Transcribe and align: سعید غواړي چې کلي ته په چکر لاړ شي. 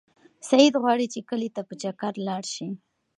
سعید 0.49 0.73
غواړي 0.83 1.05
چې 1.13 1.19
کلي 1.29 1.49
ته 1.55 1.61
په 1.67 1.73
چکر 1.81 2.13
لاړ 2.27 2.43
شي. 2.53 2.69